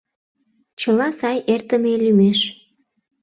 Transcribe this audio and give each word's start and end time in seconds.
Чыла 0.79 1.07
сай 1.19 1.37
эртыме 1.53 1.93
лӱмеш. 2.03 2.39